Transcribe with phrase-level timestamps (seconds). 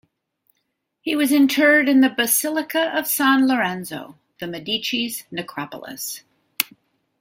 [1.01, 6.23] He was interred in the Basilica of San Lorenzo, the Medici's necropolis.